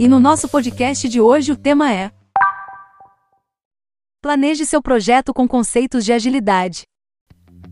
E 0.00 0.06
no 0.06 0.20
nosso 0.20 0.48
podcast 0.48 1.08
de 1.08 1.20
hoje 1.20 1.50
o 1.50 1.56
tema 1.56 1.92
é 1.92 2.12
Planeje 4.22 4.64
seu 4.64 4.80
projeto 4.80 5.34
com 5.34 5.48
conceitos 5.48 6.04
de 6.04 6.12
agilidade. 6.12 6.84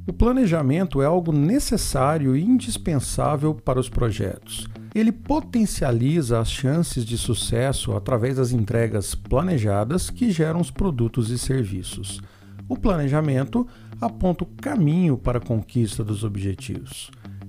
O 0.09 0.12
planejamento 0.12 1.00
é 1.00 1.07
algo 1.07 1.30
necessário 1.30 2.36
e 2.36 2.43
indispensável 2.43 3.54
para 3.54 3.79
os 3.79 3.89
projetos. 3.89 4.66
Ele 4.93 5.12
potencializa 5.12 6.41
as 6.41 6.50
chances 6.50 7.04
de 7.04 7.16
sucesso 7.16 7.95
através 7.95 8.38
das 8.38 8.50
entregas 8.50 9.14
planejadas 9.14 10.11
que 10.11 10.29
geram 10.32 10.61
os 10.61 10.70
produtos 10.70 11.30
e 11.30 11.38
serviços. 11.38 12.20
O 12.68 12.77
planejamento 12.77 13.64
aponta 14.00 14.43
o 14.43 14.48
caminho 14.61 15.16
para 15.16 15.38
a 15.38 15.40
conquista 15.40 16.02
dos 16.02 16.24
objetivos. 16.24 17.08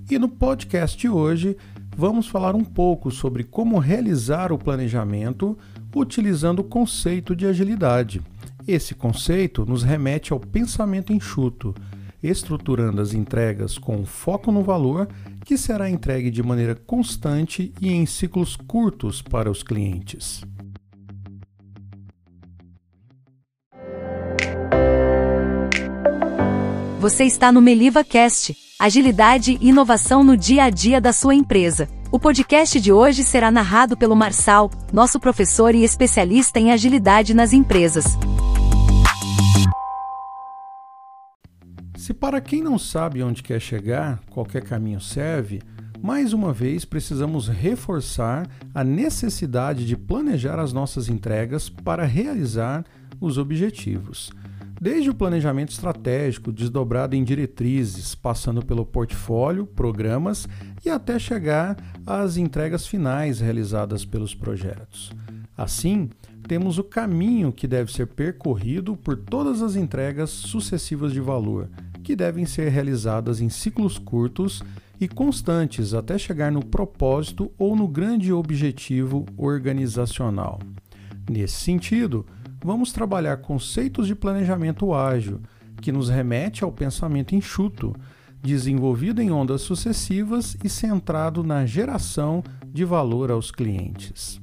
E 0.10 0.20
no 0.20 0.30
podcast 0.30 0.98
de 0.98 1.10
hoje, 1.10 1.58
vamos 1.98 2.28
falar 2.28 2.56
um 2.56 2.64
pouco 2.64 3.10
sobre 3.10 3.44
como 3.44 3.80
realizar 3.80 4.52
o 4.52 4.58
planejamento 4.58 5.58
utilizando 5.96 6.60
o 6.60 6.64
conceito 6.64 7.36
de 7.36 7.48
agilidade. 7.48 8.22
Esse 8.68 8.94
conceito 8.94 9.66
nos 9.66 9.82
remete 9.82 10.32
ao 10.32 10.40
pensamento 10.40 11.12
enxuto, 11.12 11.74
estruturando 12.22 13.02
as 13.02 13.16
entregas 13.16 13.80
com 13.80 14.06
foco 14.06 14.52
no 14.52 14.62
valor 14.62 15.10
que 15.44 15.58
será 15.58 15.90
entregue 15.90 16.30
de 16.30 16.44
maneira 16.44 16.76
constante 16.76 17.74
e 17.82 17.90
em 17.90 18.06
ciclos 18.06 18.56
curtos 18.56 19.22
para 19.22 19.50
os 19.50 19.64
clientes. 19.64 20.42
Você 27.00 27.24
está 27.24 27.52
no 27.52 27.62
Meliva 27.62 28.04
Cast, 28.04 28.67
agilidade 28.80 29.58
e 29.60 29.70
inovação 29.70 30.24
no 30.24 30.38
dia 30.38 30.66
a 30.66 30.70
dia 30.70 31.02
da 31.02 31.12
sua 31.12 31.34
empresa. 31.34 31.90
O 32.12 32.20
podcast 32.20 32.80
de 32.80 32.92
hoje 32.92 33.24
será 33.24 33.50
narrado 33.50 33.98
pelo 33.98 34.16
Marçal, 34.16 34.70
nosso 34.94 35.20
professor 35.20 35.74
e 35.74 35.84
especialista 35.84 36.60
em 36.60 36.72
agilidade 36.72 37.34
nas 37.34 37.54
empresas. 37.54 38.06
Se 41.98 42.14
para 42.14 42.40
quem 42.40 42.62
não 42.62 42.78
sabe 42.78 43.24
onde 43.24 43.42
quer 43.42 43.60
chegar, 43.60 44.22
qualquer 44.30 44.64
caminho 44.64 45.02
serve, 45.02 45.60
mais 46.00 46.32
uma 46.32 46.54
vez 46.54 46.86
precisamos 46.86 47.48
reforçar 47.48 48.48
a 48.74 48.84
necessidade 48.84 49.86
de 49.86 49.98
planejar 49.98 50.60
as 50.60 50.72
nossas 50.72 51.10
entregas 51.10 51.68
para 51.68 52.06
realizar 52.06 52.86
os 53.20 53.40
objetivos. 53.40 54.32
Desde 54.80 55.10
o 55.10 55.16
planejamento 55.16 55.72
estratégico, 55.72 56.52
desdobrado 56.52 57.16
em 57.16 57.24
diretrizes, 57.24 58.14
passando 58.14 58.64
pelo 58.64 58.86
portfólio, 58.86 59.66
programas 59.66 60.48
e 60.86 60.90
até 60.90 61.18
chegar 61.18 61.76
às 62.06 62.38
entregas 62.38 62.86
finais 62.86 63.40
realizadas 63.40 64.06
pelos 64.06 64.36
projetos. 64.36 65.12
Assim, 65.58 66.10
temos 66.48 66.78
o 66.78 66.84
caminho 66.84 67.52
que 67.52 67.68
deve 67.68 67.92
ser 67.92 68.06
percorrido 68.06 68.96
por 68.96 69.18
todas 69.18 69.64
as 69.64 69.76
entregas 69.76 70.30
sucessivas 70.30 71.12
de 71.12 71.20
valor, 71.20 71.70
que 72.04 72.16
devem 72.16 72.46
ser 72.46 72.70
realizadas 72.70 73.42
em 73.42 73.50
ciclos 73.50 73.98
curtos 73.98 74.64
e 75.00 75.08
constantes 75.08 75.94
até 75.94 76.18
chegar 76.18 76.52
no 76.52 76.64
propósito 76.64 77.52
ou 77.58 77.76
no 77.76 77.88
grande 77.88 78.32
objetivo 78.32 79.26
organizacional. 79.36 80.60
Nesse 81.30 81.56
sentido, 81.56 82.26
vamos 82.64 82.92
trabalhar 82.92 83.38
conceitos 83.38 84.08
de 84.08 84.16
planejamento 84.16 84.94
ágil, 84.94 85.42
que 85.82 85.92
nos 85.92 86.10
remete 86.10 86.64
ao 86.64 86.72
pensamento 86.72 87.36
enxuto, 87.36 87.96
desenvolvido 88.42 89.22
em 89.22 89.32
ondas 89.32 89.62
sucessivas 89.62 90.58
e 90.64 90.70
centrado 90.70 91.44
na 91.44 91.66
geração 91.66 92.44
de 92.66 92.86
valor 92.86 93.32
aos 93.32 93.52
clientes. 93.52 94.40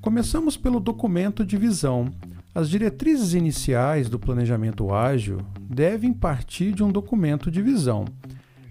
Começamos 0.00 0.56
pelo 0.56 0.80
documento 0.80 1.44
de 1.44 1.56
visão. 1.56 2.10
As 2.54 2.68
diretrizes 2.68 3.32
iniciais 3.32 4.08
do 4.08 4.18
planejamento 4.18 4.92
ágil 4.92 5.38
devem 5.60 6.12
partir 6.12 6.72
de 6.72 6.82
um 6.82 6.90
documento 6.90 7.50
de 7.50 7.62
visão. 7.62 8.04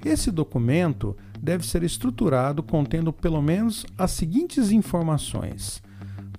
Esse 0.03 0.31
documento 0.31 1.15
deve 1.39 1.65
ser 1.65 1.83
estruturado 1.83 2.61
contendo 2.61 3.13
pelo 3.13 3.41
menos 3.41 3.85
as 3.97 4.11
seguintes 4.11 4.71
informações: 4.71 5.81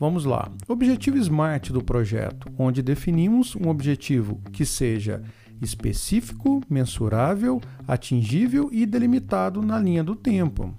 Vamos 0.03 0.25
lá. 0.25 0.51
Objetivo 0.67 1.17
SMART 1.17 1.71
do 1.71 1.81
projeto, 1.81 2.53
onde 2.59 2.83
definimos 2.83 3.55
um 3.55 3.69
objetivo 3.69 4.41
que 4.53 4.65
seja 4.65 5.23
específico, 5.61 6.61
mensurável, 6.69 7.61
atingível 7.87 8.69
e 8.73 8.85
delimitado 8.85 9.63
na 9.63 9.79
linha 9.79 10.03
do 10.03 10.17
tempo. 10.17 10.75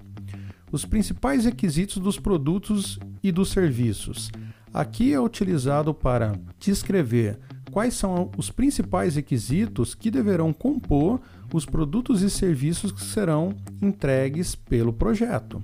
Os 0.73 0.83
principais 0.83 1.45
requisitos 1.45 2.00
dos 2.00 2.19
produtos 2.19 3.00
e 3.23 3.31
dos 3.31 3.51
serviços. 3.51 4.29
Aqui 4.73 5.13
é 5.13 5.22
utilizado 5.22 5.94
para 5.94 6.38
descrever 6.59 7.39
quais 7.72 7.94
são 7.94 8.29
os 8.38 8.51
principais 8.51 9.16
requisitos 9.16 9.95
que 9.95 10.12
deverão 10.12 10.51
compor 10.51 11.22
os 11.53 11.66
produtos 11.66 12.22
e 12.22 12.29
serviços 12.29 12.91
que 12.91 13.01
serão 13.01 13.56
entregues 13.81 14.53
pelo 14.53 14.91
projeto. 14.91 15.63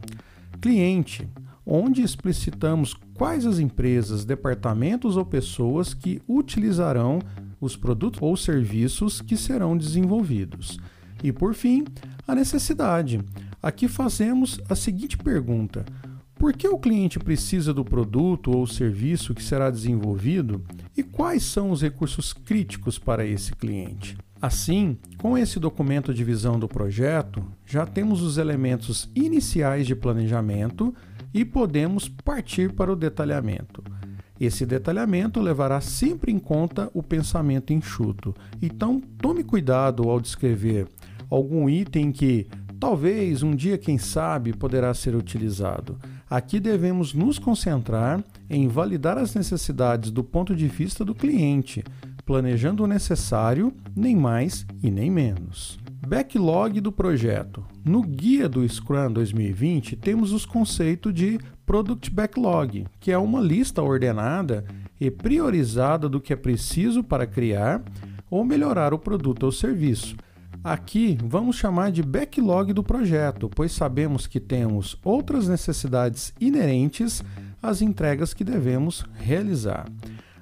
Cliente 0.62 1.28
onde 1.72 2.02
explicitamos 2.02 2.96
quais 3.14 3.46
as 3.46 3.60
empresas, 3.60 4.26
departamentos 4.26 5.16
ou 5.16 5.24
pessoas 5.24 5.94
que 5.94 6.20
utilizarão 6.28 7.20
os 7.62 7.76
produtos 7.76 8.20
ou 8.22 8.36
serviços 8.36 9.22
que 9.22 9.38
serão 9.38 9.78
desenvolvidos. 9.78 10.80
E 11.24 11.32
por 11.32 11.54
fim, 11.54 11.86
a 12.28 12.34
necessidade. 12.34 13.22
Aqui 13.62 13.88
fazemos 13.88 14.60
a 14.68 14.76
seguinte 14.76 15.16
pergunta: 15.16 15.86
por 16.34 16.54
que 16.54 16.68
o 16.68 16.80
cliente 16.80 17.20
precisa 17.20 17.72
do 17.72 17.86
produto 17.86 18.50
ou 18.58 18.66
serviço 18.66 19.36
que 19.36 19.44
será 19.44 19.70
desenvolvido 19.70 20.64
e 20.98 21.04
quais 21.04 21.44
são 21.44 21.70
os 21.70 21.84
recursos 21.84 22.34
críticos 22.34 22.98
para 22.98 23.26
esse 23.26 23.54
cliente? 23.54 24.18
Assim, 24.42 24.98
com 25.18 25.38
esse 25.38 25.60
documento 25.60 26.14
de 26.14 26.24
visão 26.24 26.58
do 26.58 26.68
projeto, 26.68 27.44
já 27.66 27.86
temos 27.86 28.22
os 28.22 28.38
elementos 28.38 29.10
iniciais 29.14 29.86
de 29.86 29.94
planejamento 29.94 30.96
e 31.34 31.46
podemos 31.46 32.10
partir 32.10 32.74
para 32.74 32.92
o 32.92 32.96
detalhamento. 32.96 33.84
Esse 34.40 34.66
detalhamento 34.66 35.42
levará 35.42 35.82
sempre 35.82 36.32
em 36.32 36.40
conta 36.40 36.90
o 36.94 37.04
pensamento 37.04 37.74
enxuto. 37.74 38.34
Então, 38.62 39.02
tome 39.18 39.44
cuidado 39.44 40.10
ao 40.10 40.20
descrever 40.20 40.88
algum 41.30 41.70
item 41.70 42.12
que 42.12 42.48
talvez 42.80 43.44
um 43.44 43.54
dia, 43.54 43.78
quem 43.78 43.98
sabe, 43.98 44.54
poderá 44.54 44.94
ser 44.94 45.14
utilizado. 45.14 45.98
Aqui 46.30 46.60
devemos 46.60 47.14
nos 47.14 47.38
concentrar 47.38 48.24
em 48.50 48.68
validar 48.68 49.18
as 49.18 49.36
necessidades 49.36 50.10
do 50.10 50.24
ponto 50.24 50.56
de 50.56 50.68
vista 50.68 51.04
do 51.04 51.14
cliente, 51.14 51.84
planejando 52.26 52.84
o 52.84 52.88
necessário, 52.88 53.74
nem 53.96 54.16
mais 54.16 54.66
e 54.82 54.90
nem 54.90 55.12
menos. 55.12 55.78
Backlog 56.08 56.80
do 56.80 56.92
projeto. 56.92 57.64
No 57.84 58.02
guia 58.02 58.48
do 58.48 58.68
Scrum 58.68 59.12
2020, 59.12 59.96
temos 59.98 60.32
os 60.32 60.46
conceitos 60.46 61.14
de 61.14 61.40
Product 61.66 62.10
Backlog, 62.10 62.88
que 63.00 63.12
é 63.12 63.18
uma 63.18 63.42
lista 63.42 63.84
ordenada 63.84 64.64
e 65.00 65.12
priorizada 65.12 66.08
do 66.08 66.22
que 66.22 66.34
é 66.34 66.36
preciso 66.36 67.04
para 67.04 67.28
criar 67.28 67.84
ou 68.30 68.46
melhorar 68.46 68.94
o 68.94 69.00
produto 69.00 69.44
ou 69.44 69.52
serviço. 69.52 70.16
Aqui 70.64 71.18
vamos 71.24 71.58
chamar 71.58 71.92
de 71.92 72.02
backlog 72.02 72.74
do 72.74 72.84
projeto, 72.84 73.50
pois 73.50 73.72
sabemos 73.72 74.26
que 74.26 74.40
temos 74.40 74.98
outras 75.04 75.48
necessidades 75.48 76.34
inerentes 76.40 77.24
às 77.62 77.82
entregas 77.82 78.34
que 78.34 78.44
devemos 78.44 79.06
realizar. 79.14 79.86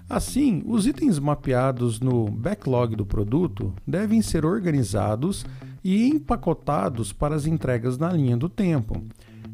Assim, 0.10 0.64
os 0.66 0.88
itens 0.88 1.20
mapeados 1.20 2.00
no 2.00 2.30
backlog 2.30 2.96
do 2.96 3.06
produto 3.06 3.74
devem 3.86 4.22
ser 4.22 4.46
organizados 4.46 5.46
e 5.84 6.08
empacotados 6.08 7.12
para 7.12 7.36
as 7.36 7.46
entregas 7.46 7.98
na 7.98 8.10
linha 8.12 8.38
do 8.38 8.48
tempo. 8.48 9.04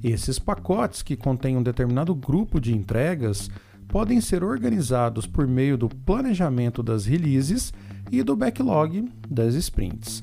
Esses 0.03 0.38
pacotes, 0.38 1.02
que 1.02 1.16
contêm 1.16 1.58
um 1.58 1.64
determinado 1.64 2.14
grupo 2.14 2.59
de 2.59 2.72
entregas, 2.72 3.50
podem 3.88 4.22
ser 4.22 4.44
organizados 4.44 5.26
por 5.26 5.47
meio 5.47 5.76
do 5.76 5.90
planejamento 5.90 6.84
das 6.84 7.05
releases 7.05 7.73
e 8.11 8.22
do 8.22 8.35
backlog 8.35 9.09
das 9.28 9.55
sprints. 9.55 10.22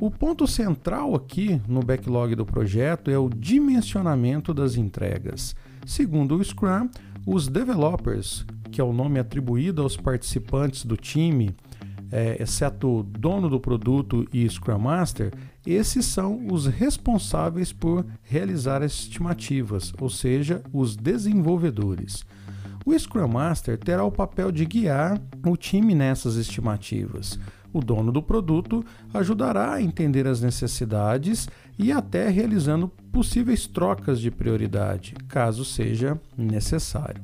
O 0.00 0.10
ponto 0.10 0.46
central 0.46 1.14
aqui 1.14 1.60
no 1.68 1.80
backlog 1.80 2.34
do 2.34 2.46
projeto 2.46 3.10
é 3.10 3.18
o 3.18 3.28
dimensionamento 3.28 4.52
das 4.52 4.76
entregas. 4.76 5.54
Segundo 5.86 6.36
o 6.36 6.44
Scrum, 6.44 6.88
os 7.26 7.48
developers 7.48 8.46
que 8.70 8.80
é 8.80 8.84
o 8.84 8.92
nome 8.92 9.18
atribuído 9.18 9.82
aos 9.82 9.96
participantes 9.96 10.84
do 10.84 10.96
time, 10.96 11.54
é, 12.10 12.42
exceto 12.42 13.00
o 13.00 13.02
dono 13.02 13.48
do 13.48 13.60
produto 13.60 14.26
e 14.32 14.48
Scrum 14.48 14.78
Master, 14.78 15.32
esses 15.66 16.06
são 16.06 16.46
os 16.50 16.66
responsáveis 16.66 17.72
por 17.72 18.04
realizar 18.22 18.82
as 18.82 18.92
estimativas, 18.92 19.92
ou 20.00 20.08
seja, 20.08 20.62
os 20.72 20.96
desenvolvedores. 20.96 22.24
O 22.86 22.98
Scrum 22.98 23.28
Master 23.28 23.76
terá 23.76 24.02
o 24.02 24.10
papel 24.10 24.50
de 24.50 24.64
guiar 24.64 25.20
o 25.46 25.56
time 25.56 25.94
nessas 25.94 26.36
estimativas. 26.36 27.38
O 27.70 27.80
dono 27.80 28.10
do 28.10 28.22
produto 28.22 28.82
ajudará 29.12 29.74
a 29.74 29.82
entender 29.82 30.26
as 30.26 30.40
necessidades 30.40 31.48
e 31.78 31.92
até 31.92 32.30
realizando 32.30 32.88
possíveis 33.12 33.66
trocas 33.66 34.18
de 34.20 34.30
prioridade, 34.30 35.14
caso 35.28 35.66
seja 35.66 36.18
necessário. 36.34 37.22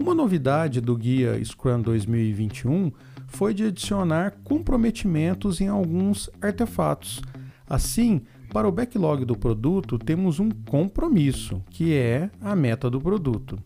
Uma 0.00 0.14
novidade 0.14 0.80
do 0.80 0.96
guia 0.96 1.38
Scrum 1.44 1.82
2021 1.82 2.90
foi 3.28 3.52
de 3.52 3.66
adicionar 3.66 4.32
comprometimentos 4.42 5.60
em 5.60 5.68
alguns 5.68 6.30
artefatos. 6.40 7.20
Assim, 7.68 8.22
para 8.50 8.66
o 8.66 8.72
backlog 8.72 9.26
do 9.26 9.36
produto, 9.36 9.98
temos 9.98 10.40
um 10.40 10.50
compromisso, 10.50 11.62
que 11.68 11.94
é 11.94 12.30
a 12.40 12.56
meta 12.56 12.88
do 12.88 12.98
produto. 12.98 13.58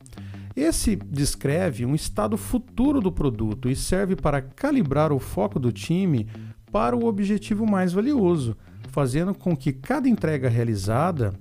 Esse 0.56 0.96
descreve 0.96 1.86
um 1.86 1.94
estado 1.94 2.36
futuro 2.36 3.00
do 3.00 3.12
produto 3.12 3.70
e 3.70 3.76
serve 3.76 4.16
para 4.16 4.42
calibrar 4.42 5.12
o 5.12 5.20
foco 5.20 5.60
do 5.60 5.70
time 5.70 6.26
para 6.72 6.96
o 6.96 7.06
objetivo 7.06 7.64
mais 7.64 7.92
valioso, 7.92 8.56
fazendo 8.90 9.34
com 9.34 9.56
que 9.56 9.72
cada 9.72 10.08
entrega 10.08 10.48
realizada, 10.48 11.32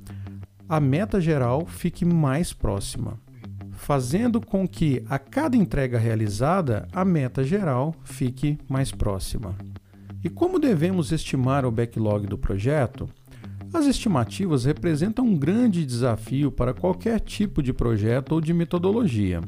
a 0.70 0.80
meta 0.80 1.20
geral 1.20 1.66
fique 1.66 2.06
mais 2.06 2.54
próxima, 2.54 3.20
fazendo 3.84 4.40
com 4.40 4.66
que 4.66 5.04
a 5.10 5.20
cada 5.20 5.58
entrega 5.58 6.00
realizada, 6.00 6.88
a 6.94 7.04
meta 7.04 7.44
geral 7.44 7.94
fique 8.06 8.58
mais 8.70 8.94
próxima. 8.94 9.54
E 10.24 10.30
como 10.30 10.58
devemos 10.58 11.12
estimar 11.12 11.66
o 11.66 11.72
backlog 11.72 12.26
do 12.26 12.38
projeto? 12.38 13.10
As 13.74 13.86
estimativas 13.86 14.64
representam 14.64 15.26
um 15.26 15.36
grande 15.36 15.86
desafio 15.86 16.50
para 16.50 16.74
qualquer 16.74 17.20
tipo 17.20 17.62
de 17.62 17.74
projeto 17.74 18.32
ou 18.32 18.42
de 18.42 18.54
metodologia. 18.54 19.42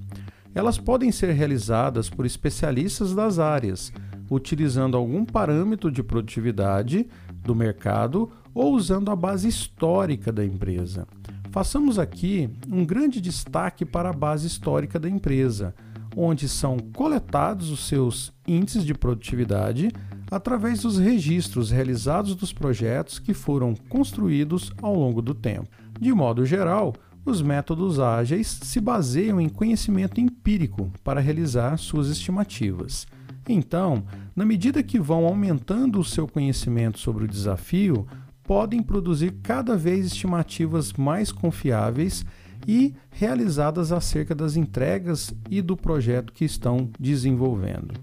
Elas 0.54 0.78
podem 0.78 1.14
ser 1.14 1.32
realizadas 1.32 2.10
por 2.10 2.26
especialistas 2.26 3.16
das 3.16 3.40
áreas, 3.40 3.94
utilizando 4.30 4.98
algum 4.98 5.24
parâmetro 5.24 5.90
de 5.90 6.04
produtividade 6.04 7.08
do 7.42 7.56
mercado 7.56 8.30
ou 8.54 8.74
usando 8.74 9.12
a 9.12 9.16
base 9.16 9.48
histórica 9.48 10.30
da 10.30 10.44
empresa. 10.44 11.08
Façamos 11.56 11.98
aqui 11.98 12.50
um 12.70 12.84
grande 12.84 13.22
destaque 13.22 13.86
para 13.86 14.10
a 14.10 14.14
base 14.14 14.46
histórica 14.46 15.00
da 15.00 15.10
empresa, 15.10 15.74
onde 16.14 16.50
são 16.50 16.78
coletados 16.78 17.70
os 17.70 17.88
seus 17.88 18.34
índices 18.46 18.84
de 18.84 18.94
produtividade 18.94 19.90
através 20.30 20.82
dos 20.82 20.98
registros 20.98 21.72
realizados 21.72 22.36
dos 22.36 22.52
projetos 22.52 23.20
que 23.20 23.34
foram 23.34 23.74
construídos 23.74 24.74
ao 24.82 24.94
longo 24.94 25.22
do 25.22 25.34
tempo. 25.34 25.70
De 25.98 26.12
modo 26.12 26.46
geral, 26.46 26.94
os 27.24 27.42
métodos 27.42 28.02
ágeis 28.02 28.60
se 28.62 28.82
baseiam 28.82 29.40
em 29.40 29.48
conhecimento 29.48 30.20
empírico 30.20 30.92
para 31.06 31.22
realizar 31.22 31.78
suas 31.78 32.10
estimativas. 32.10 33.08
Então, 33.48 34.04
na 34.36 34.44
medida 34.44 34.84
que 34.84 35.00
vão 35.00 35.26
aumentando 35.26 36.02
o 36.02 36.04
seu 36.04 36.28
conhecimento 36.28 37.00
sobre 37.00 37.24
o 37.24 37.28
desafio, 37.30 38.06
podem 38.46 38.82
produzir 38.82 39.32
cada 39.44 39.76
vez 39.76 40.06
estimativas 40.06 40.94
mais 40.94 41.32
confiáveis 41.32 42.26
e 42.68 42.94
realizadas 43.12 43.92
acerca 43.92 44.34
das 44.34 44.56
entregas 44.56 45.34
e 45.50 45.62
do 45.62 45.76
projeto 45.76 46.34
que 46.34 46.46
estão 46.46 46.90
desenvolvendo. 47.00 47.94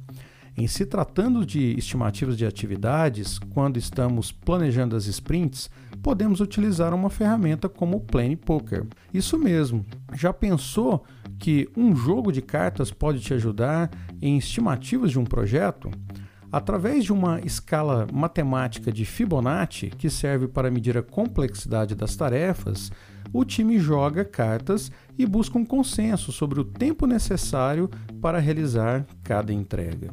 Em 0.57 0.67
se 0.67 0.85
tratando 0.85 1.47
de 1.47 1.75
estimativas 1.79 2.37
de 2.37 2.45
atividades, 2.45 3.39
quando 3.39 3.79
estamos 3.79 4.31
planejando 4.31 4.95
as 4.95 5.07
sprints, 5.07 5.71
podemos 6.03 6.41
utilizar 6.41 6.93
uma 6.93 7.09
ferramenta 7.09 7.71
como 7.71 7.97
o 7.97 8.01
Plane 8.01 8.37
Poker. 8.37 8.87
Isso 9.15 9.39
mesmo. 9.39 9.85
Já 10.15 10.31
pensou 10.33 11.05
que 11.39 11.69
um 11.75 11.97
jogo 11.97 12.31
de 12.31 12.43
cartas 12.43 12.91
pode 12.91 13.21
te 13.21 13.33
ajudar 13.33 13.91
em 14.21 14.37
estimativas 14.37 15.11
de 15.11 15.19
um 15.19 15.25
projeto? 15.25 15.91
Através 16.53 17.03
de 17.05 17.15
uma 17.15 17.41
escala 17.41 18.07
matemática 18.13 18.93
de 18.93 19.07
Fibonacci, 19.07 19.89
que 19.89 20.11
serve 20.11 20.47
para 20.47 20.71
medir 20.71 20.99
a 20.99 21.03
complexidade 21.03 21.95
das 21.95 22.15
tarefas, 22.15 22.93
o 23.33 23.43
time 23.43 23.79
joga 23.79 24.23
cartas 24.23 24.93
e 25.17 25.25
busca 25.25 25.57
um 25.57 25.65
consenso 25.65 26.31
sobre 26.31 26.61
o 26.61 26.65
tempo 26.65 27.07
necessário 27.07 27.89
para 28.21 28.39
realizar 28.39 29.07
cada 29.23 29.51
entrega. 29.51 30.11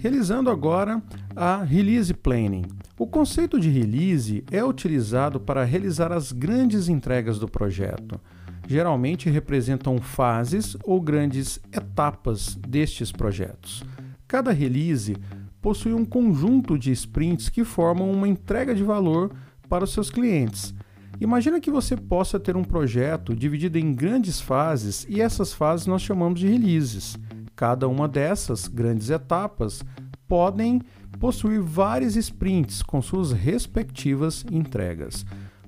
Realizando 0.00 0.48
agora 0.48 1.02
a 1.34 1.64
Release 1.64 2.14
Planning. 2.14 2.66
O 2.96 3.08
conceito 3.08 3.58
de 3.58 3.68
release 3.68 4.44
é 4.52 4.62
utilizado 4.62 5.40
para 5.40 5.64
realizar 5.64 6.12
as 6.12 6.30
grandes 6.30 6.88
entregas 6.88 7.36
do 7.40 7.48
projeto. 7.48 8.20
Geralmente 8.68 9.28
representam 9.28 9.98
fases 9.98 10.76
ou 10.84 11.00
grandes 11.00 11.58
etapas 11.72 12.54
destes 12.54 13.10
projetos. 13.10 13.82
Cada 14.28 14.52
release 14.52 15.16
possui 15.64 15.94
um 15.94 16.04
conjunto 16.04 16.78
de 16.78 16.92
sprints 16.92 17.48
que 17.48 17.64
formam 17.64 18.10
uma 18.10 18.28
entrega 18.28 18.74
de 18.74 18.82
valor 18.82 19.32
para 19.66 19.84
os 19.84 19.94
seus 19.94 20.10
clientes. 20.10 20.74
Imagina 21.18 21.58
que 21.58 21.70
você 21.70 21.96
possa 21.96 22.38
ter 22.38 22.54
um 22.54 22.62
projeto 22.62 23.34
dividido 23.34 23.78
em 23.78 23.94
grandes 23.94 24.42
fases 24.42 25.06
e 25.08 25.22
essas 25.22 25.54
fases 25.54 25.86
nós 25.86 26.02
chamamos 26.02 26.38
de 26.38 26.46
releases. 26.46 27.16
Cada 27.56 27.88
uma 27.88 28.06
dessas 28.06 28.68
grandes 28.68 29.08
etapas 29.08 29.82
podem 30.28 30.82
possuir 31.18 31.62
vários 31.62 32.14
sprints 32.14 32.82
com 32.82 33.00
suas 33.00 33.32
respectivas 33.32 34.44
entregas. 34.52 35.24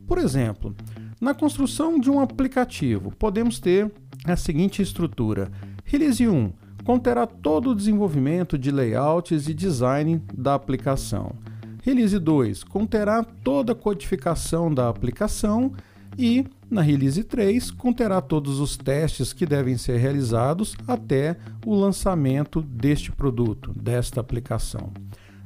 Por 0.07 0.19
exemplo, 0.19 0.77
na 1.19 1.33
construção 1.33 1.99
de 1.99 2.11
um 2.11 2.21
aplicativo, 2.21 3.11
podemos 3.13 3.59
ter 3.59 3.91
a 4.27 4.37
seguinte 4.37 4.83
estrutura: 4.83 5.51
Release 5.87 6.29
1 6.29 6.66
conterá 6.87 7.27
todo 7.27 7.71
o 7.71 7.75
desenvolvimento 7.75 8.57
de 8.57 8.71
layouts 8.71 9.49
e 9.49 9.55
design 9.55 10.23
da 10.33 10.55
aplicação. 10.55 11.35
Release 11.83 12.17
2 12.17 12.63
conterá 12.63 13.25
toda 13.25 13.73
a 13.73 13.75
codificação 13.75 14.73
da 14.73 14.89
aplicação 14.89 15.73
e 16.17 16.47
na 16.71 16.81
release 16.81 17.25
3 17.25 17.73
conterá 17.73 18.21
todos 18.21 18.61
os 18.61 18.77
testes 18.77 19.33
que 19.33 19.45
devem 19.45 19.77
ser 19.77 19.97
realizados 19.97 20.77
até 20.87 21.37
o 21.67 21.75
lançamento 21.75 22.63
deste 22.63 23.11
produto, 23.11 23.73
desta 23.77 24.21
aplicação. 24.21 24.93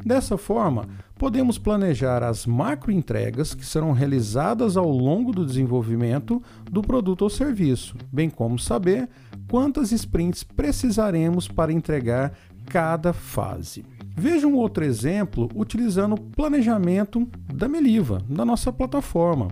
Dessa 0.05 0.39
forma, 0.39 0.89
podemos 1.19 1.59
planejar 1.59 2.23
as 2.23 2.47
macroentregas 2.47 3.55
que 3.55 3.65
serão 3.65 3.93
realizadas 3.93 4.77
ao 4.77 4.89
longo 4.89 5.33
do 5.33 5.45
desenvolvimento 5.45 6.43
do 6.71 6.81
produto 6.81 7.23
ou 7.23 7.31
serviço, 7.31 7.97
bem 8.11 8.31
como 8.31 8.59
saber 8.59 9.09
quantas 9.49 9.93
sprints 9.93 10.43
precisaremos 10.43 11.47
para 11.47 11.73
entregar 11.73 12.33
cada 12.67 13.13
fase. 13.13 13.85
Veja 14.17 14.47
um 14.47 14.55
outro 14.55 14.85
exemplo 14.85 15.49
utilizando 15.55 16.15
o 16.15 16.21
planejamento 16.21 17.29
da 17.53 17.69
Meliva, 17.69 18.23
da 18.29 18.45
nossa 18.45 18.73
plataforma. 18.73 19.49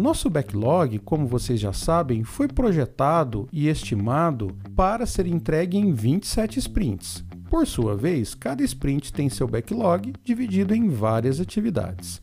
Nosso 0.00 0.30
backlog, 0.30 0.98
como 1.00 1.26
vocês 1.26 1.60
já 1.60 1.72
sabem, 1.72 2.24
foi 2.24 2.48
projetado 2.48 3.48
e 3.52 3.68
estimado 3.68 4.56
para 4.74 5.06
ser 5.06 5.26
entregue 5.26 5.76
em 5.76 5.92
27 5.92 6.58
sprints. 6.58 7.24
Por 7.52 7.66
sua 7.66 7.94
vez, 7.94 8.34
cada 8.34 8.64
sprint 8.64 9.12
tem 9.12 9.28
seu 9.28 9.46
backlog 9.46 10.14
dividido 10.24 10.74
em 10.74 10.88
várias 10.88 11.38
atividades. 11.38 12.22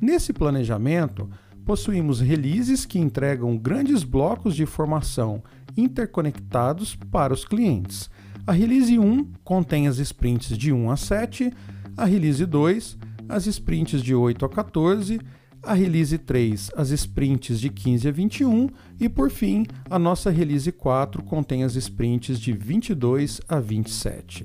Nesse 0.00 0.32
planejamento, 0.32 1.28
possuímos 1.62 2.22
releases 2.22 2.86
que 2.86 2.98
entregam 2.98 3.54
grandes 3.58 4.02
blocos 4.02 4.56
de 4.56 4.62
informação 4.62 5.42
interconectados 5.76 6.96
para 7.10 7.34
os 7.34 7.44
clientes. 7.44 8.08
A 8.46 8.52
release 8.52 8.98
1 8.98 9.32
contém 9.44 9.88
as 9.88 9.98
sprints 9.98 10.56
de 10.56 10.72
1 10.72 10.90
a 10.90 10.96
7, 10.96 11.52
a 11.94 12.06
release 12.06 12.46
2 12.46 12.96
as 13.28 13.46
sprints 13.46 14.02
de 14.02 14.14
8 14.14 14.42
a 14.42 14.48
14 14.48 15.20
a 15.62 15.74
release 15.74 16.18
3 16.18 16.70
as 16.76 16.90
sprints 16.90 17.60
de 17.60 17.68
15 17.70 18.08
a 18.08 18.10
21 18.10 18.68
e 18.98 19.08
por 19.08 19.30
fim, 19.30 19.64
a 19.88 19.98
nossa 19.98 20.30
release 20.30 20.72
4 20.72 21.22
contém 21.22 21.62
as 21.62 21.76
sprints 21.76 22.40
de 22.40 22.52
22 22.52 23.40
a 23.48 23.60
27. 23.60 24.44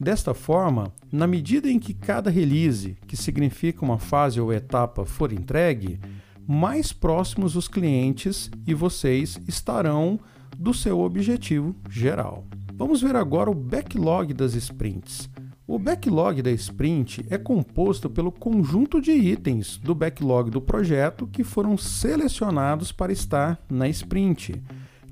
Desta 0.00 0.34
forma, 0.34 0.92
na 1.10 1.26
medida 1.26 1.70
em 1.70 1.78
que 1.78 1.94
cada 1.94 2.30
release, 2.30 2.98
que 3.06 3.16
significa 3.16 3.84
uma 3.84 3.98
fase 3.98 4.40
ou 4.40 4.52
etapa, 4.52 5.06
for 5.06 5.32
entregue, 5.32 5.98
mais 6.46 6.92
próximos 6.92 7.56
os 7.56 7.66
clientes 7.66 8.50
e 8.66 8.74
vocês 8.74 9.40
estarão 9.48 10.20
do 10.56 10.74
seu 10.74 11.00
objetivo 11.00 11.74
geral. 11.90 12.44
Vamos 12.74 13.00
ver 13.00 13.16
agora 13.16 13.50
o 13.50 13.54
backlog 13.54 14.34
das 14.34 14.54
sprints. 14.54 15.30
O 15.66 15.78
backlog 15.78 16.42
da 16.42 16.50
sprint 16.52 17.26
é 17.28 17.36
composto 17.36 18.08
pelo 18.08 18.30
conjunto 18.30 19.00
de 19.00 19.10
itens 19.10 19.78
do 19.78 19.94
backlog 19.94 20.50
do 20.50 20.60
projeto 20.60 21.26
que 21.26 21.42
foram 21.42 21.76
selecionados 21.76 22.92
para 22.92 23.12
estar 23.12 23.58
na 23.68 23.88
sprint, 23.88 24.62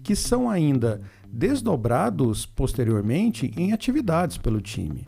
que 0.02 0.14
são 0.14 0.48
ainda 0.48 1.00
desdobrados 1.34 2.46
posteriormente 2.46 3.52
em 3.56 3.72
atividades 3.72 4.38
pelo 4.38 4.60
time. 4.60 5.04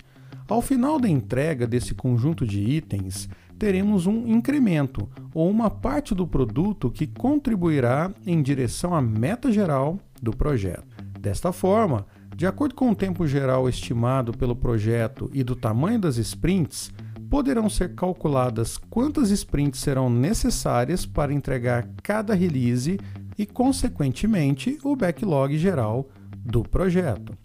Ao 0.49 0.61
final 0.61 0.99
da 0.99 1.09
entrega 1.09 1.67
desse 1.67 1.95
conjunto 1.95 2.47
de 2.47 2.61
itens, 2.61 3.29
teremos 3.59 4.07
um 4.07 4.27
incremento 4.27 5.09
ou 5.33 5.49
uma 5.49 5.71
parte 5.71 6.15
do 6.15 6.27
produto 6.27 6.91
que 6.91 7.07
contribuirá 7.07 8.13
em 8.27 8.43
direção 8.43 8.95
à 8.95 9.01
meta 9.01 9.51
geral 9.51 9.99
do 10.21 10.37
projeto. 10.37 10.85
Desta 11.19 11.53
forma, 11.53 12.07
de 12.35 12.47
acordo 12.47 12.75
com 12.75 12.91
o 12.91 12.95
tempo 12.95 13.27
geral 13.27 13.69
estimado 13.69 14.33
pelo 14.33 14.55
projeto 14.55 15.31
e 15.33 15.43
do 15.43 15.57
tamanho 15.57 15.99
das 15.99 16.17
sprints, 16.17 16.93
poderão 17.31 17.69
ser 17.69 17.95
calculadas 17.95 18.77
quantas 18.77 19.31
sprints 19.31 19.81
serão 19.81 20.11
necessárias 20.11 21.07
para 21.07 21.33
entregar 21.33 21.89
cada 22.03 22.35
release 22.35 22.99
e, 23.39 23.45
consequentemente, 23.45 24.79
o 24.85 24.95
backlog 24.95 25.57
geral 25.59 26.09
do 26.47 26.63
projeto. 26.63 27.37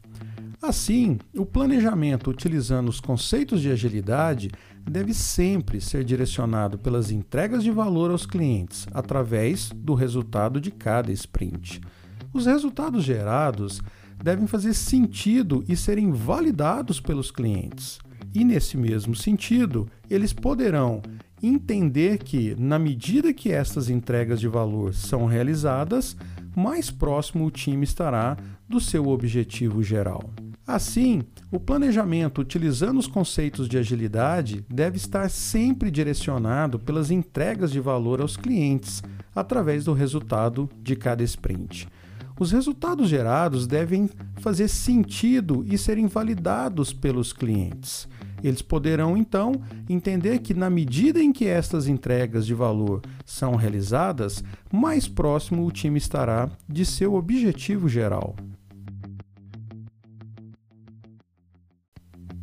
Assim, 0.62 1.17
o 1.36 1.43
planejamento 1.43 2.29
utilizando 2.29 2.88
os 2.88 3.00
conceitos 3.00 3.62
de 3.62 3.72
agilidade 3.72 4.51
deve 4.88 5.12
sempre 5.12 5.81
ser 5.81 6.03
direcionado 6.03 6.77
pelas 6.77 7.10
entregas 7.10 7.63
de 7.63 7.72
valor 7.72 8.12
aos 8.12 8.27
clientes 8.27 8.88
através 8.93 9.72
do 9.74 9.96
resultado 9.96 10.62
de 10.62 10.70
cada 10.70 11.12
sprint. 11.12 11.81
Os 12.31 12.46
resultados 12.46 13.03
gerados 13.03 13.81
devem 14.24 14.46
fazer 14.46 14.75
sentido 14.75 15.63
e 15.67 15.75
serem 15.75 16.12
validados 16.12 17.00
pelos 17.00 17.31
clientes. 17.31 18.00
E 18.34 18.46
nesse 18.46 18.77
mesmo 18.77 19.15
sentido, 19.15 19.88
eles 20.08 20.31
poderão 20.31 21.01
entender 21.41 22.20
que, 22.20 22.55
na 22.58 22.77
medida 22.77 23.34
que 23.34 23.51
estas 23.51 23.89
entregas 23.89 24.39
de 24.39 24.48
valor 24.48 24.93
são 24.93 25.25
realizadas, 25.25 26.15
mais 26.55 26.89
próximo 26.91 27.46
o 27.46 27.51
time 27.51 27.84
estará 27.84 28.38
do 28.67 28.79
seu 28.79 29.08
objetivo 29.08 29.81
geral. 29.84 30.29
Assim, 30.65 31.24
o 31.51 31.60
planejamento 31.60 32.41
utilizando 32.41 33.00
os 33.00 33.08
conceitos 33.08 33.67
de 33.67 33.77
agilidade 33.77 34.65
deve 34.70 34.98
estar 34.98 35.29
sempre 35.29 35.91
direcionado 35.91 36.79
pelas 36.79 37.12
entregas 37.12 37.72
de 37.72 37.79
valor 37.79 38.22
aos 38.22 38.38
clientes, 38.38 39.01
através 39.36 39.86
do 39.86 39.93
resultado 39.93 40.70
de 40.81 40.96
cada 40.96 41.24
sprint. 41.24 41.88
Os 42.39 42.51
resultados 42.51 43.10
gerados 43.10 43.67
devem 43.67 44.10
fazer 44.39 44.67
sentido 44.67 45.63
e 45.67 45.77
serem 45.77 46.08
validados 46.08 46.91
pelos 46.93 47.34
clientes. 47.34 48.08
Eles 48.43 48.62
poderão 48.62 49.15
então 49.15 49.53
entender 49.89 50.39
que, 50.39 50.53
na 50.53 50.69
medida 50.69 51.21
em 51.21 51.31
que 51.31 51.45
estas 51.45 51.88
entregas 51.88 52.45
de 52.45 52.53
valor 52.53 53.01
são 53.25 53.55
realizadas, 53.55 54.43
mais 54.71 55.07
próximo 55.07 55.65
o 55.65 55.71
time 55.71 55.98
estará 55.98 56.50
de 56.67 56.86
seu 56.86 57.13
objetivo 57.13 57.88
geral. 57.88 58.36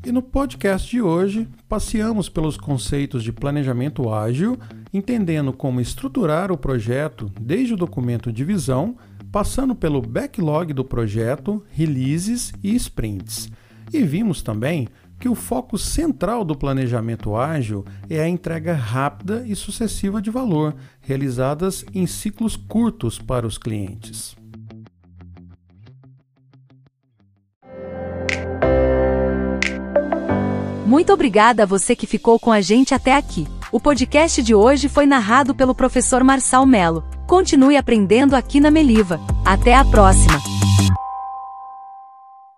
E 0.06 0.12
no 0.12 0.22
podcast 0.22 0.88
de 0.88 1.02
hoje, 1.02 1.46
passeamos 1.68 2.30
pelos 2.30 2.56
conceitos 2.56 3.22
de 3.22 3.30
planejamento 3.30 4.10
ágil, 4.10 4.58
entendendo 4.90 5.52
como 5.52 5.82
estruturar 5.82 6.50
o 6.50 6.56
projeto 6.56 7.30
desde 7.38 7.74
o 7.74 7.76
documento 7.76 8.32
de 8.32 8.42
visão, 8.42 8.96
passando 9.30 9.74
pelo 9.74 10.00
backlog 10.00 10.72
do 10.72 10.82
projeto, 10.82 11.62
releases 11.70 12.54
e 12.62 12.74
sprints. 12.76 13.50
E 13.92 14.02
vimos 14.02 14.40
também 14.40 14.88
que 15.18 15.28
o 15.28 15.34
foco 15.34 15.76
central 15.76 16.44
do 16.44 16.56
planejamento 16.56 17.34
ágil 17.36 17.84
é 18.08 18.20
a 18.20 18.28
entrega 18.28 18.74
rápida 18.74 19.44
e 19.46 19.56
sucessiva 19.56 20.22
de 20.22 20.30
valor, 20.30 20.74
realizadas 21.00 21.84
em 21.92 22.06
ciclos 22.06 22.56
curtos 22.56 23.18
para 23.18 23.46
os 23.46 23.58
clientes. 23.58 24.36
Muito 30.86 31.12
obrigada 31.12 31.64
a 31.64 31.66
você 31.66 31.94
que 31.94 32.06
ficou 32.06 32.40
com 32.40 32.50
a 32.50 32.62
gente 32.62 32.94
até 32.94 33.14
aqui. 33.14 33.46
O 33.70 33.78
podcast 33.78 34.42
de 34.42 34.54
hoje 34.54 34.88
foi 34.88 35.04
narrado 35.04 35.54
pelo 35.54 35.74
professor 35.74 36.24
Marçal 36.24 36.64
Melo. 36.64 37.04
Continue 37.26 37.76
aprendendo 37.76 38.34
aqui 38.34 38.58
na 38.58 38.70
Meliva. 38.70 39.20
Até 39.44 39.74
a 39.74 39.84
próxima! 39.84 40.57